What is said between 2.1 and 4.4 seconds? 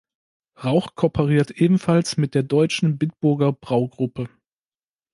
mit der deutschen Bitburger-Braugruppe.